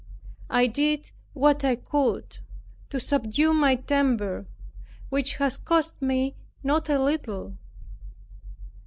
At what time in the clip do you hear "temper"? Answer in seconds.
3.75-4.47